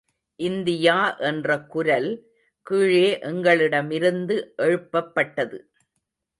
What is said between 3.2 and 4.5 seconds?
எங்களிடமிருந்து